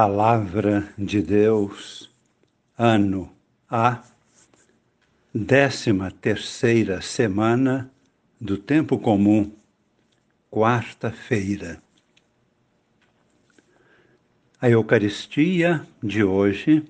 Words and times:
Palavra 0.00 0.88
de 0.96 1.20
Deus, 1.20 2.08
ano 2.78 3.32
A, 3.68 4.00
décima 5.34 6.08
terceira 6.08 7.00
semana 7.00 7.90
do 8.40 8.56
Tempo 8.56 8.96
Comum, 8.96 9.50
quarta-feira. 10.52 11.82
A 14.60 14.70
Eucaristia 14.70 15.84
de 16.00 16.22
hoje, 16.22 16.84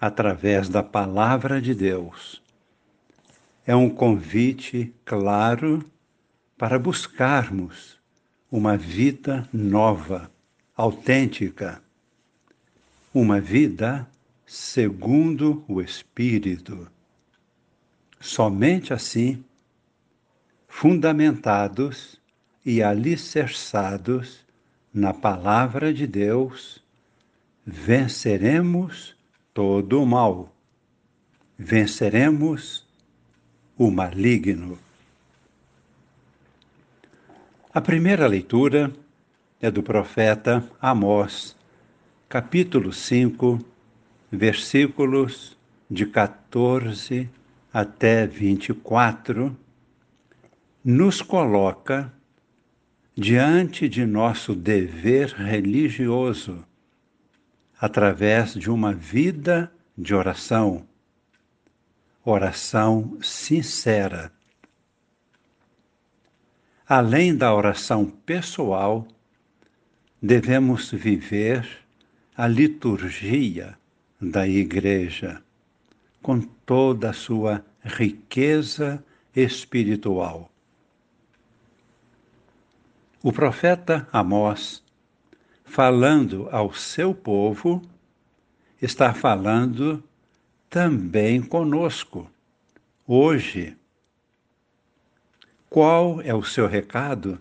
através 0.00 0.68
da 0.68 0.84
Palavra 0.84 1.60
de 1.60 1.74
Deus, 1.74 2.40
é 3.66 3.74
um 3.74 3.90
convite 3.90 4.94
claro 5.04 5.84
para 6.56 6.78
buscarmos 6.78 7.98
uma 8.52 8.76
vida 8.76 9.48
nova, 9.52 10.30
autêntica 10.76 11.82
uma 13.12 13.40
vida 13.40 14.08
segundo 14.46 15.64
o 15.66 15.80
Espírito. 15.80 16.88
Somente 18.20 18.92
assim, 18.92 19.44
fundamentados 20.68 22.20
e 22.64 22.82
alicerçados 22.82 24.46
na 24.92 25.12
Palavra 25.12 25.92
de 25.92 26.06
Deus, 26.06 26.82
venceremos 27.66 29.16
todo 29.52 30.02
o 30.02 30.06
mal, 30.06 30.54
venceremos 31.58 32.86
o 33.76 33.90
maligno. 33.90 34.78
A 37.72 37.80
primeira 37.80 38.26
leitura 38.26 38.92
é 39.60 39.70
do 39.70 39.82
profeta 39.82 40.68
Amós 40.80 41.56
capítulo 42.30 42.92
5, 42.92 43.58
versículos 44.30 45.58
de 45.90 46.06
14 46.06 47.28
até 47.72 48.24
24, 48.24 49.58
nos 50.84 51.20
coloca 51.20 52.14
diante 53.16 53.88
de 53.88 54.06
nosso 54.06 54.54
dever 54.54 55.30
religioso, 55.30 56.64
através 57.80 58.54
de 58.54 58.70
uma 58.70 58.94
vida 58.94 59.72
de 59.98 60.14
oração, 60.14 60.86
oração 62.24 63.18
sincera. 63.20 64.32
Além 66.86 67.36
da 67.36 67.52
oração 67.52 68.06
pessoal, 68.06 69.04
devemos 70.22 70.92
viver 70.92 71.80
a 72.40 72.48
liturgia 72.48 73.78
da 74.18 74.48
Igreja, 74.48 75.42
com 76.22 76.40
toda 76.40 77.10
a 77.10 77.12
sua 77.12 77.62
riqueza 77.84 79.04
espiritual. 79.36 80.50
O 83.22 83.30
profeta 83.30 84.08
Amós, 84.10 84.82
falando 85.66 86.48
ao 86.50 86.72
seu 86.72 87.14
povo, 87.14 87.82
está 88.80 89.12
falando 89.12 90.02
também 90.70 91.42
conosco, 91.42 92.26
hoje. 93.06 93.76
Qual 95.68 96.22
é 96.22 96.34
o 96.34 96.42
seu 96.42 96.66
recado? 96.66 97.38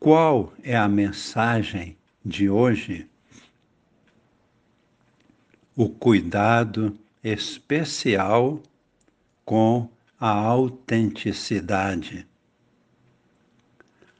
Qual 0.00 0.52
é 0.64 0.76
a 0.76 0.88
mensagem 0.88 1.96
de 2.24 2.48
hoje, 2.48 3.06
o 5.76 5.88
cuidado 5.88 6.98
especial 7.22 8.62
com 9.44 9.90
a 10.18 10.30
autenticidade. 10.30 12.26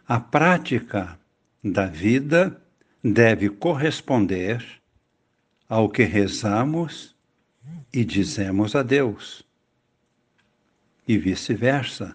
A 0.07 0.21
prática 0.21 1.19
da 1.63 1.87
vida 1.87 2.61
deve 3.03 3.49
corresponder 3.49 4.63
ao 5.69 5.89
que 5.89 6.03
rezamos 6.03 7.15
e 7.93 8.05
dizemos 8.05 8.75
a 8.75 8.83
Deus, 8.83 9.43
e 11.09 11.17
vice-versa. 11.17 12.15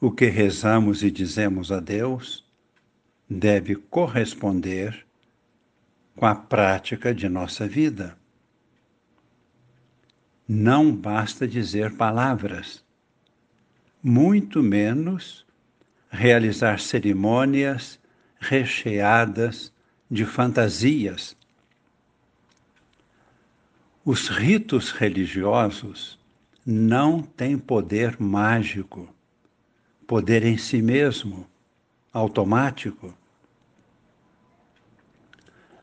O 0.00 0.10
que 0.10 0.26
rezamos 0.26 1.04
e 1.04 1.10
dizemos 1.12 1.70
a 1.70 1.78
Deus 1.78 2.41
deve 3.28 3.76
corresponder 3.76 5.06
com 6.16 6.26
a 6.26 6.34
prática 6.34 7.14
de 7.14 7.28
nossa 7.28 7.66
vida. 7.66 8.16
Não 10.48 10.94
basta 10.94 11.46
dizer 11.46 11.96
palavras, 11.96 12.84
muito 14.02 14.62
menos 14.62 15.46
realizar 16.10 16.78
cerimônias 16.78 17.98
recheadas 18.38 19.72
de 20.10 20.26
fantasias. 20.26 21.36
Os 24.04 24.28
ritos 24.28 24.90
religiosos 24.90 26.18
não 26.66 27.22
têm 27.22 27.56
poder 27.56 28.20
mágico, 28.20 29.08
poder 30.06 30.44
em 30.44 30.58
si 30.58 30.82
mesmo, 30.82 31.46
automático 32.12 33.14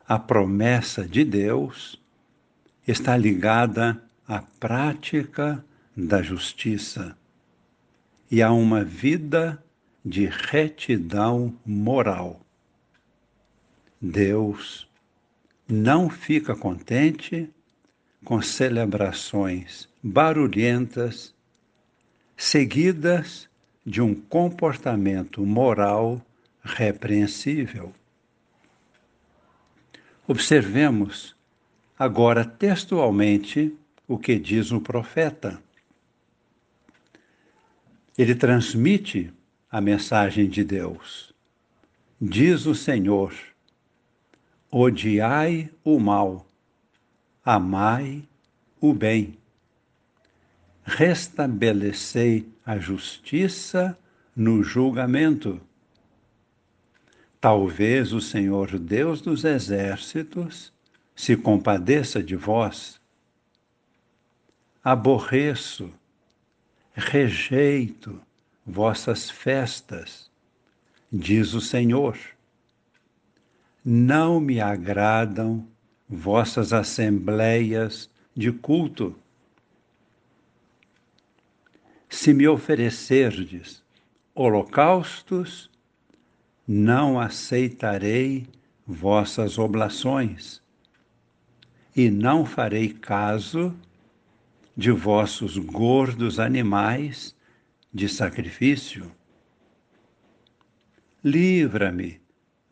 a 0.06 0.18
promessa 0.18 1.06
de 1.06 1.24
Deus 1.24 2.00
está 2.84 3.16
ligada 3.16 4.02
à 4.26 4.42
prática 4.42 5.64
da 5.96 6.22
justiça 6.22 7.16
e 8.30 8.42
a 8.42 8.50
uma 8.50 8.82
vida 8.82 9.62
de 10.04 10.26
retidão 10.26 11.56
moral. 11.64 12.40
Deus 14.00 14.88
não 15.68 16.08
fica 16.08 16.56
contente 16.56 17.48
com 18.24 18.40
celebrações 18.40 19.88
barulhentas, 20.02 21.34
seguidas 22.36 23.49
de 23.84 24.00
um 24.02 24.14
comportamento 24.14 25.44
moral 25.44 26.20
repreensível. 26.62 27.92
Observemos 30.26 31.34
agora 31.98 32.44
textualmente 32.44 33.74
o 34.06 34.18
que 34.18 34.38
diz 34.38 34.70
o 34.70 34.80
profeta. 34.80 35.62
Ele 38.16 38.34
transmite 38.34 39.32
a 39.70 39.80
mensagem 39.80 40.48
de 40.48 40.62
Deus. 40.62 41.32
Diz 42.20 42.66
o 42.66 42.74
Senhor: 42.74 43.34
odiai 44.70 45.70
o 45.82 45.98
mal, 45.98 46.46
amai 47.44 48.22
o 48.80 48.92
bem, 48.92 49.38
restabelecei 50.84 52.46
a 52.70 52.78
justiça 52.78 53.98
no 54.36 54.62
julgamento 54.62 55.60
Talvez 57.40 58.12
o 58.12 58.20
Senhor 58.20 58.78
Deus 58.78 59.20
dos 59.20 59.44
exércitos 59.44 60.72
se 61.16 61.36
compadeça 61.36 62.22
de 62.22 62.36
vós. 62.36 63.00
Aborreço, 64.84 65.92
rejeito 66.94 68.20
vossas 68.64 69.28
festas, 69.28 70.30
diz 71.10 71.54
o 71.54 71.60
Senhor. 71.60 72.16
Não 73.84 74.38
me 74.38 74.60
agradam 74.60 75.66
vossas 76.08 76.72
assembleias 76.72 78.08
de 78.36 78.52
culto. 78.52 79.16
Se 82.12 82.34
me 82.34 82.48
oferecerdes 82.48 83.84
holocaustos 84.34 85.70
não 86.66 87.20
aceitarei 87.20 88.48
vossas 88.84 89.58
oblações, 89.58 90.60
e 91.94 92.10
não 92.10 92.44
farei 92.44 92.88
caso 92.88 93.72
de 94.76 94.90
vossos 94.90 95.56
gordos 95.56 96.40
animais 96.40 97.34
de 97.94 98.08
sacrifício. 98.08 99.10
Livra-me 101.22 102.20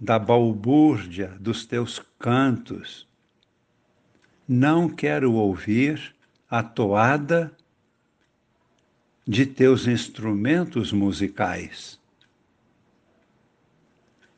da 0.00 0.18
balbúrdia 0.18 1.28
dos 1.38 1.64
teus 1.64 2.02
cantos. 2.18 3.06
Não 4.48 4.88
quero 4.88 5.32
ouvir 5.34 6.14
a 6.50 6.60
toada 6.60 7.56
de 9.28 9.44
teus 9.44 9.86
instrumentos 9.86 10.90
musicais 10.90 12.00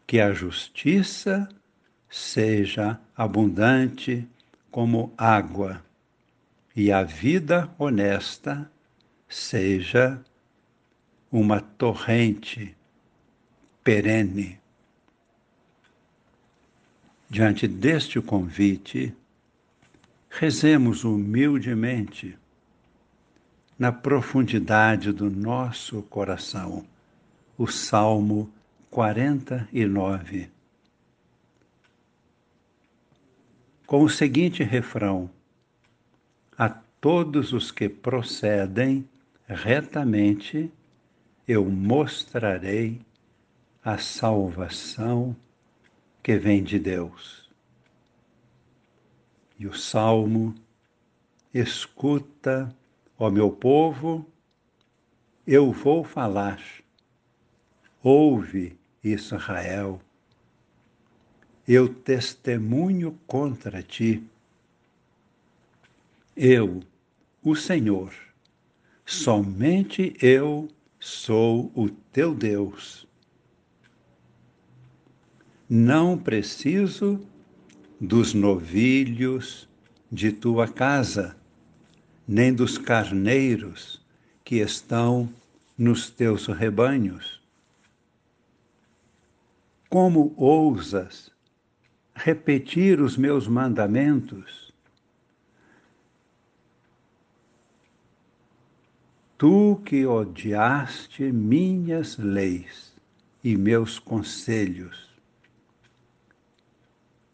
que 0.04 0.18
a 0.18 0.32
justiça 0.32 1.48
seja 2.08 3.00
abundante 3.16 4.28
como 4.68 5.14
água 5.16 5.80
e 6.74 6.90
a 6.90 7.04
vida 7.04 7.72
honesta 7.78 8.68
seja 9.28 10.20
uma 11.30 11.60
torrente 11.60 12.76
perene. 13.84 14.58
Diante 17.28 17.68
deste 17.68 18.20
convite, 18.20 19.14
rezemos 20.28 21.04
humildemente 21.04 22.36
na 23.80 23.90
profundidade 23.90 25.10
do 25.10 25.30
nosso 25.30 26.02
coração 26.02 26.84
o 27.56 27.66
Salmo 27.66 28.52
49. 28.90 30.50
Com 33.86 34.02
o 34.02 34.08
seguinte 34.10 34.62
refrão: 34.62 35.30
A 36.58 36.68
todos 36.68 37.54
os 37.54 37.70
que 37.70 37.88
procedem 37.88 39.08
retamente, 39.48 40.70
eu 41.48 41.64
mostrarei 41.64 43.00
a 43.82 43.96
salvação 43.96 45.34
que 46.22 46.36
vem 46.36 46.62
de 46.62 46.78
Deus. 46.78 47.48
E 49.58 49.66
o 49.66 49.72
salmo: 49.72 50.54
Escuta, 51.54 52.76
ó 53.20 53.30
meu 53.30 53.50
povo, 53.50 54.26
eu 55.46 55.70
vou 55.70 56.02
falar. 56.02 56.58
Ouve, 58.02 58.78
Israel. 59.04 60.00
Eu 61.68 61.92
testemunho 61.92 63.18
contra 63.26 63.82
ti. 63.82 64.24
Eu, 66.34 66.80
o 67.42 67.54
Senhor, 67.54 68.10
somente 69.04 70.16
eu 70.22 70.66
sou 70.98 71.70
o 71.74 71.90
teu 71.90 72.34
Deus. 72.34 73.06
Não 75.68 76.16
preciso 76.16 77.20
dos 78.00 78.32
novilhos 78.32 79.68
de 80.10 80.32
tua 80.32 80.66
casa, 80.66 81.36
nem 82.30 82.54
dos 82.54 82.78
carneiros 82.78 84.00
que 84.44 84.60
estão 84.60 85.28
nos 85.76 86.10
teus 86.10 86.46
rebanhos. 86.46 87.42
Como 89.88 90.32
ousas 90.36 91.32
repetir 92.14 93.00
os 93.00 93.16
meus 93.16 93.48
mandamentos? 93.48 94.72
Tu 99.36 99.82
que 99.84 100.06
odiaste 100.06 101.32
minhas 101.32 102.16
leis 102.16 102.94
e 103.42 103.56
meus 103.56 103.98
conselhos, 103.98 105.10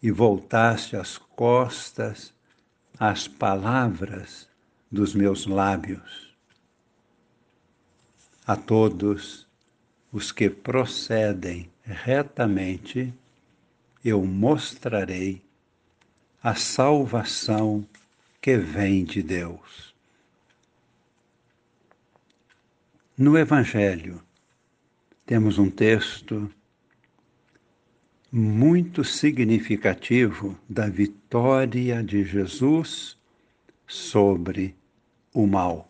e 0.02 0.10
voltaste 0.10 0.96
as 0.96 1.18
costas 1.18 2.32
às 2.98 3.28
palavras 3.28 4.48
dos 4.90 5.14
meus 5.14 5.46
lábios. 5.46 6.34
A 8.46 8.56
todos 8.56 9.46
os 10.12 10.30
que 10.30 10.48
procedem 10.48 11.70
retamente, 11.82 13.12
eu 14.04 14.24
mostrarei 14.24 15.42
a 16.42 16.54
salvação 16.54 17.86
que 18.40 18.56
vem 18.56 19.04
de 19.04 19.22
Deus. 19.22 19.94
No 23.18 23.36
Evangelho, 23.36 24.22
temos 25.24 25.58
um 25.58 25.68
texto 25.68 26.48
muito 28.30 29.02
significativo 29.02 30.56
da 30.68 30.88
vitória 30.88 32.02
de 32.02 32.24
Jesus 32.24 33.16
sobre 33.86 34.74
o 35.32 35.46
mal. 35.46 35.88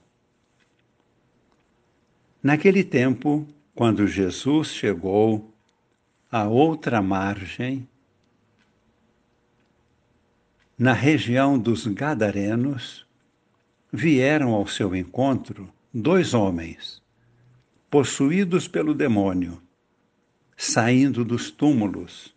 Naquele 2.42 2.84
tempo, 2.84 3.46
quando 3.74 4.06
Jesus 4.06 4.68
chegou 4.68 5.52
à 6.30 6.44
outra 6.44 7.00
margem, 7.02 7.88
na 10.78 10.92
região 10.92 11.58
dos 11.58 11.86
Gadarenos, 11.86 13.06
vieram 13.92 14.52
ao 14.52 14.66
seu 14.66 14.94
encontro 14.94 15.72
dois 15.92 16.34
homens, 16.34 17.02
possuídos 17.90 18.68
pelo 18.68 18.94
demônio, 18.94 19.60
saindo 20.56 21.24
dos 21.24 21.50
túmulos 21.50 22.36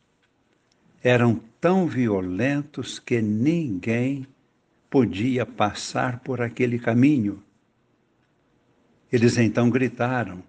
eram 1.03 1.41
tão 1.61 1.87
violentos 1.87 2.99
que 2.99 3.21
ninguém 3.21 4.27
podia 4.89 5.45
passar 5.45 6.19
por 6.19 6.41
aquele 6.41 6.79
caminho. 6.79 7.43
Eles 9.11 9.37
então 9.37 9.69
gritaram, 9.69 10.43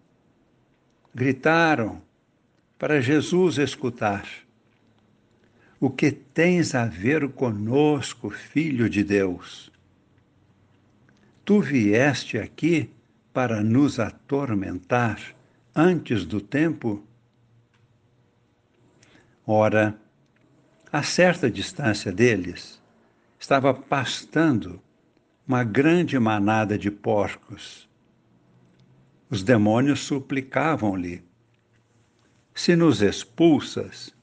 gritaram 1.15 2.03
para 2.79 3.01
Jesus 3.01 3.59
escutar. 3.59 4.27
O 5.79 5.89
que 5.89 6.11
tens 6.11 6.75
a 6.75 6.85
ver 6.85 7.29
conosco, 7.31 8.31
filho 8.31 8.89
de 8.89 9.03
Deus? 9.03 9.71
Tu 11.45 11.61
vieste 11.61 12.39
aqui 12.39 12.91
para 13.33 13.63
nos 13.63 13.99
atormentar 13.99 15.35
antes 15.75 16.25
do 16.25 16.41
tempo? 16.41 17.03
Ora, 19.47 19.99
a 20.93 21.03
certa 21.03 21.51
distância 21.51 22.13
deles, 22.13 22.80
estava 23.41 23.73
pastando 23.73 24.83
uma 25.49 25.65
grande 25.65 26.19
manada 26.19 26.79
de 26.79 26.91
porcos. 26.91 27.89
Os 29.31 29.43
demônios 29.43 30.01
suplicavam-lhe: 30.01 31.25
Se 32.55 32.77
nos 32.77 33.01
expulsas, 33.01 34.15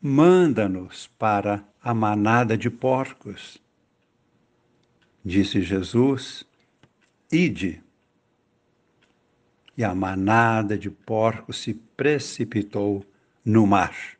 manda-nos 0.00 1.06
para 1.18 1.64
a 1.82 1.94
manada 1.94 2.58
de 2.58 2.68
porcos. 2.68 3.58
Disse 5.24 5.62
Jesus: 5.62 6.44
Ide. 7.32 7.82
E 9.76 9.82
a 9.82 9.94
manada 9.94 10.76
de 10.76 10.90
porcos 10.90 11.58
se 11.58 11.72
precipitou 11.72 13.04
no 13.44 13.66
mar. 13.66 14.17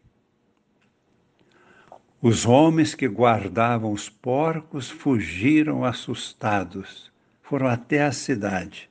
Os 2.21 2.45
homens 2.45 2.97
que 2.97 3.07
guardavam 3.07 3.93
os 3.93 4.09
porcos 4.09 4.91
fugiram 4.91 5.85
assustados, 5.85 7.13
foram 7.41 7.69
até 7.69 8.03
a 8.03 8.11
cidade. 8.11 8.91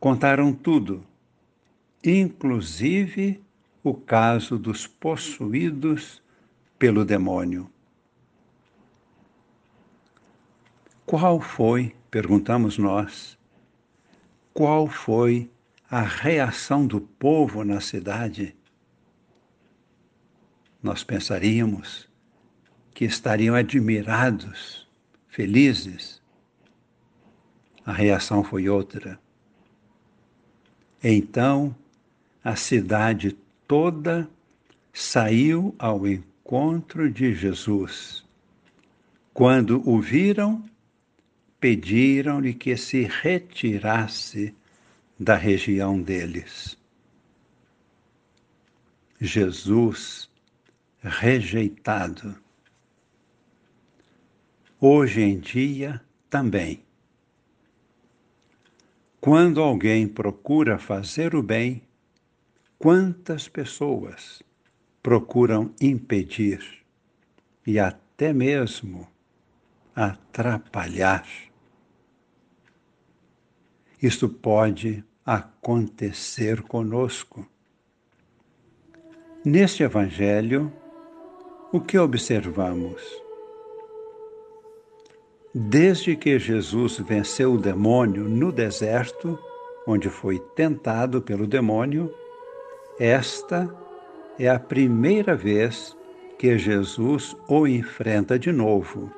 Contaram 0.00 0.52
tudo, 0.52 1.06
inclusive 2.04 3.40
o 3.84 3.94
caso 3.94 4.58
dos 4.58 4.84
possuídos 4.84 6.20
pelo 6.76 7.04
demônio. 7.04 7.70
Qual 11.06 11.40
foi, 11.40 11.94
perguntamos 12.10 12.78
nós, 12.78 13.38
qual 14.52 14.88
foi 14.88 15.48
a 15.88 16.00
reação 16.00 16.84
do 16.84 17.00
povo 17.00 17.64
na 17.64 17.80
cidade? 17.80 18.56
Nós 20.82 21.04
pensaríamos 21.04 22.08
que 22.92 23.04
estariam 23.04 23.54
admirados, 23.54 24.86
felizes. 25.28 26.20
A 27.86 27.92
reação 27.92 28.42
foi 28.42 28.68
outra. 28.68 29.18
Então, 31.02 31.74
a 32.42 32.56
cidade 32.56 33.36
toda 33.66 34.28
saiu 34.92 35.74
ao 35.78 36.06
encontro 36.06 37.10
de 37.10 37.34
Jesus. 37.34 38.24
Quando 39.32 39.88
o 39.88 40.00
viram, 40.00 40.64
pediram-lhe 41.58 42.52
que 42.52 42.76
se 42.76 43.04
retirasse 43.04 44.54
da 45.18 45.36
região 45.36 46.00
deles. 46.00 46.76
Jesus 49.20 50.28
rejeitado. 51.02 52.36
Hoje 54.80 55.20
em 55.20 55.38
dia 55.38 56.00
também. 56.30 56.82
Quando 59.20 59.60
alguém 59.60 60.08
procura 60.08 60.78
fazer 60.78 61.34
o 61.34 61.42
bem, 61.42 61.82
quantas 62.78 63.48
pessoas 63.48 64.42
procuram 65.02 65.72
impedir? 65.80 66.82
e 67.66 67.78
até 67.78 68.32
mesmo 68.32 69.06
atrapalhar. 69.94 71.26
Isto 74.00 74.28
pode 74.28 75.04
acontecer 75.24 76.62
conosco. 76.62 77.46
Neste 79.44 79.82
Evangelho, 79.82 80.72
o 81.72 81.80
que 81.80 81.98
observamos? 81.98 83.02
Desde 85.54 86.14
que 86.14 86.38
Jesus 86.38 86.98
venceu 86.98 87.54
o 87.54 87.58
demônio 87.58 88.28
no 88.28 88.52
deserto, 88.52 89.38
onde 89.86 90.10
foi 90.10 90.38
tentado 90.54 91.22
pelo 91.22 91.46
demônio, 91.46 92.14
esta 93.00 93.74
é 94.38 94.48
a 94.50 94.60
primeira 94.60 95.34
vez 95.34 95.96
que 96.38 96.58
Jesus 96.58 97.34
o 97.48 97.66
enfrenta 97.66 98.38
de 98.38 98.52
novo 98.52 99.10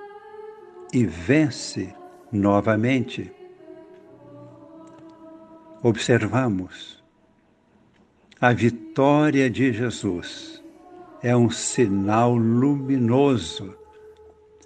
e 0.92 1.04
vence 1.04 1.92
novamente. 2.30 3.32
Observamos 5.82 7.02
a 8.40 8.52
vitória 8.52 9.50
de 9.50 9.72
Jesus 9.72 10.63
é 11.24 11.34
um 11.34 11.48
sinal 11.48 12.36
luminoso 12.36 13.74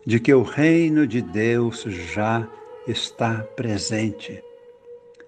de 0.04 0.18
que 0.18 0.34
o 0.34 0.42
reino 0.42 1.06
de 1.06 1.22
Deus 1.22 1.82
já 1.82 2.48
está 2.84 3.44
presente, 3.54 4.42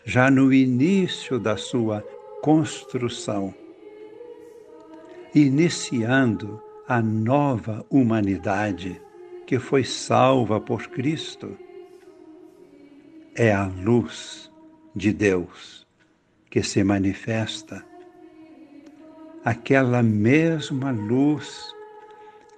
já 0.05 0.29
no 0.29 0.53
início 0.53 1.39
da 1.39 1.57
sua 1.57 2.01
construção, 2.43 3.55
iniciando 5.33 6.61
a 6.89 7.01
nova 7.01 7.87
humanidade 7.89 9.01
que 9.47 9.61
foi 9.61 9.85
salva 9.85 10.61
por 10.61 10.89
Cristo. 10.89 11.57
É 13.37 13.53
a 13.53 13.67
luz 13.67 14.51
de 14.97 15.13
Deus 15.13 15.87
que 16.51 16.61
se 16.65 16.83
manifesta, 16.83 17.87
aquela 19.45 20.03
mesma 20.03 20.91
luz 20.91 21.75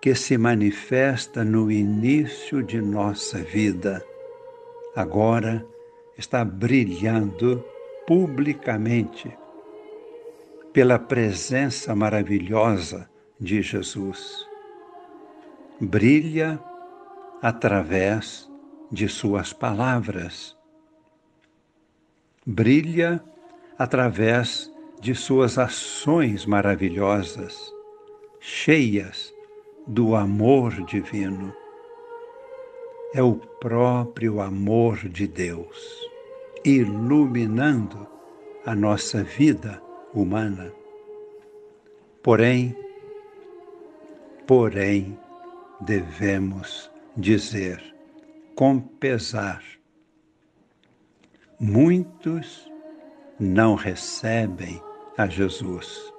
que 0.01 0.15
se 0.15 0.37
manifesta 0.37 1.45
no 1.45 1.71
início 1.71 2.63
de 2.63 2.81
nossa 2.81 3.39
vida, 3.39 4.05
agora 4.97 5.65
está 6.19 6.45
brilhando 6.45 7.65
publicamente 8.07 9.33
pela 10.73 10.99
presença 10.99 11.95
maravilhosa 11.95 13.09
de 13.39 13.63
Jesus. 13.63 14.47
Brilha 15.81 16.59
através 17.41 18.51
de 18.91 19.09
Suas 19.09 19.53
palavras. 19.53 20.57
Brilha 22.45 23.23
através 23.79 24.72
de 25.03 25.17
Suas 25.17 25.59
ações 25.59 26.47
maravilhosas, 26.47 27.75
cheias 28.39 29.35
do 29.85 30.15
amor 30.15 30.71
divino. 30.85 31.53
É 33.13 33.21
o 33.21 33.35
próprio 33.35 34.41
amor 34.41 35.09
de 35.09 35.27
Deus 35.27 36.09
iluminando 36.65 38.07
a 38.65 38.77
nossa 38.77 39.25
vida 39.25 39.83
humana. 40.15 40.73
Porém, 42.23 42.73
porém, 44.47 45.19
devemos 45.81 46.89
dizer 47.17 47.83
com 48.55 48.79
pesar: 48.79 49.65
muitos 51.59 52.71
não 53.41 53.75
recebem 53.75 54.81
a 55.17 55.27
Jesus 55.27 56.13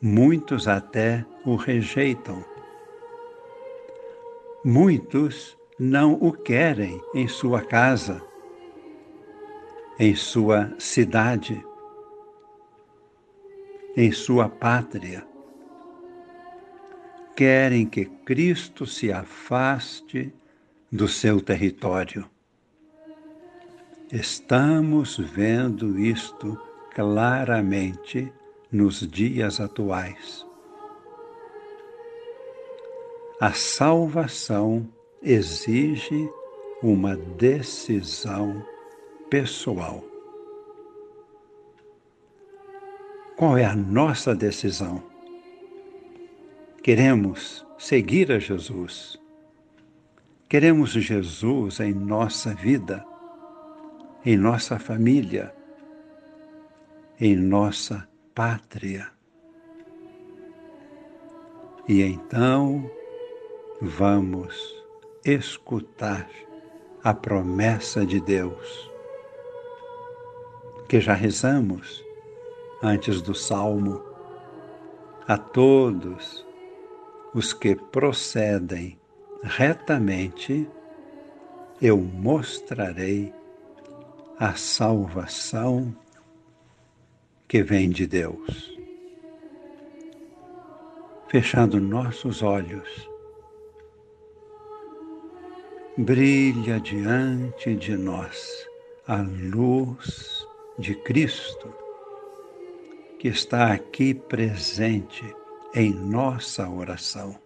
muitos 0.00 0.68
até 0.68 1.24
o 1.44 1.56
rejeitam. 1.56 2.44
Muitos 4.64 5.56
não 5.78 6.14
o 6.14 6.32
querem 6.32 7.00
em 7.14 7.26
sua 7.26 7.62
casa, 7.62 8.22
em 9.98 10.14
sua 10.14 10.72
cidade, 10.78 11.64
em 13.96 14.12
sua 14.12 14.48
pátria. 14.48 15.26
Querem 17.34 17.86
que 17.86 18.04
Cristo 18.04 18.84
se 18.84 19.12
afaste 19.12 20.32
do 20.90 21.06
seu 21.06 21.40
território. 21.40 22.28
Estamos 24.10 25.18
vendo 25.18 25.98
isto 25.98 26.58
claramente 26.98 28.32
nos 28.72 29.08
dias 29.08 29.60
atuais. 29.60 30.44
A 33.40 33.52
salvação 33.52 34.84
exige 35.22 36.28
uma 36.82 37.16
decisão 37.16 38.66
pessoal. 39.30 40.02
Qual 43.36 43.56
é 43.56 43.64
a 43.64 43.76
nossa 43.76 44.34
decisão? 44.34 45.00
Queremos 46.82 47.64
seguir 47.78 48.32
a 48.32 48.40
Jesus. 48.40 49.16
Queremos 50.48 50.90
Jesus 50.90 51.78
em 51.78 51.94
nossa 51.94 52.52
vida, 52.54 53.06
em 54.26 54.36
nossa 54.36 54.80
família, 54.80 55.56
em 57.20 57.34
nossa 57.34 58.08
pátria. 58.34 59.08
E 61.88 62.02
então 62.02 62.88
vamos 63.80 64.56
escutar 65.24 66.28
a 67.02 67.14
promessa 67.14 68.04
de 68.04 68.20
Deus, 68.20 68.90
que 70.88 71.00
já 71.00 71.14
rezamos 71.14 72.04
antes 72.82 73.20
do 73.20 73.34
salmo, 73.34 74.02
a 75.26 75.36
todos 75.36 76.46
os 77.34 77.52
que 77.52 77.74
procedem 77.74 78.98
retamente, 79.42 80.68
eu 81.80 81.98
mostrarei 81.98 83.32
a 84.38 84.54
salvação 84.54 85.94
que 87.48 87.62
vem 87.62 87.88
de 87.88 88.06
Deus. 88.06 88.78
Fechando 91.28 91.80
nossos 91.80 92.42
olhos, 92.42 93.08
brilha 95.96 96.78
diante 96.78 97.74
de 97.74 97.96
nós 97.96 98.68
a 99.06 99.22
luz 99.22 100.46
de 100.78 100.94
Cristo, 100.94 101.74
que 103.18 103.28
está 103.28 103.72
aqui 103.72 104.12
presente 104.12 105.24
em 105.74 105.92
nossa 105.92 106.68
oração. 106.68 107.38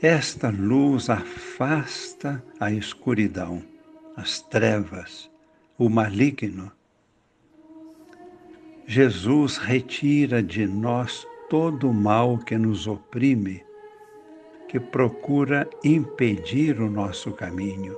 Esta 0.00 0.50
luz 0.50 1.08
afasta 1.10 2.42
a 2.58 2.72
escuridão, 2.72 3.62
as 4.16 4.40
trevas, 4.40 5.30
o 5.78 5.88
maligno 5.88 6.72
Jesus 8.86 9.56
retira 9.56 10.42
de 10.42 10.66
nós 10.66 11.26
todo 11.48 11.88
o 11.88 11.94
mal 11.94 12.36
que 12.38 12.58
nos 12.58 12.86
oprime, 12.86 13.64
que 14.68 14.78
procura 14.78 15.68
impedir 15.82 16.80
o 16.80 16.90
nosso 16.90 17.32
caminho. 17.32 17.96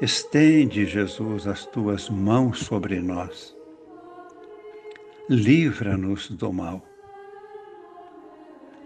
Estende, 0.00 0.86
Jesus, 0.86 1.46
as 1.46 1.66
tuas 1.66 2.08
mãos 2.08 2.60
sobre 2.60 3.00
nós. 3.00 3.56
Livra-nos 5.28 6.30
do 6.30 6.52
mal. 6.52 6.82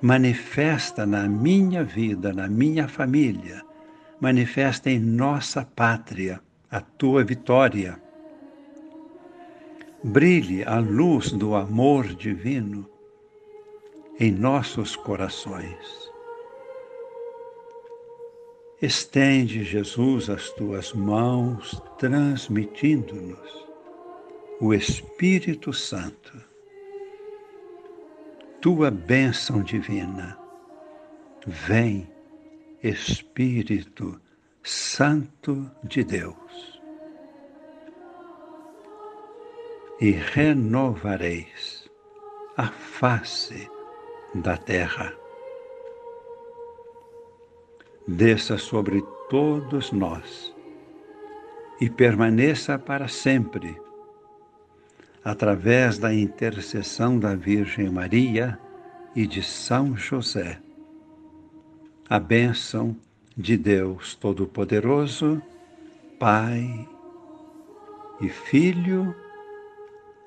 Manifesta 0.00 1.04
na 1.04 1.28
minha 1.28 1.84
vida, 1.84 2.32
na 2.32 2.48
minha 2.48 2.88
família, 2.88 3.62
manifesta 4.20 4.90
em 4.90 4.98
nossa 4.98 5.64
pátria 5.64 6.40
a 6.70 6.80
tua 6.80 7.24
vitória 7.24 8.00
brilhe 10.02 10.64
a 10.64 10.78
luz 10.78 11.32
do 11.32 11.54
amor 11.54 12.06
divino 12.06 12.88
em 14.18 14.32
nossos 14.32 14.96
corações. 14.96 16.06
Estende, 18.80 19.64
Jesus, 19.64 20.28
as 20.28 20.50
tuas 20.50 20.92
mãos, 20.92 21.80
transmitindo-nos 21.98 23.66
o 24.60 24.72
Espírito 24.72 25.72
Santo. 25.72 26.44
tua 28.60 28.90
bênção 28.90 29.62
divina. 29.62 30.36
Vem, 31.46 32.10
Espírito 32.82 34.20
Santo 34.62 35.70
de 35.84 36.02
Deus, 36.02 36.75
e 40.00 40.10
renovareis 40.10 41.90
a 42.56 42.66
face 42.66 43.70
da 44.34 44.56
terra. 44.56 45.12
Desça 48.06 48.58
sobre 48.58 49.02
todos 49.28 49.92
nós 49.92 50.54
e 51.80 51.88
permaneça 51.88 52.78
para 52.78 53.08
sempre 53.08 53.80
através 55.24 55.98
da 55.98 56.14
intercessão 56.14 57.18
da 57.18 57.34
Virgem 57.34 57.90
Maria 57.90 58.58
e 59.14 59.26
de 59.26 59.42
São 59.42 59.96
José. 59.96 60.60
A 62.08 62.20
bênção 62.20 62.96
de 63.36 63.56
Deus 63.56 64.14
Todo-Poderoso, 64.14 65.42
Pai 66.18 66.88
e 68.20 68.28
Filho 68.28 69.14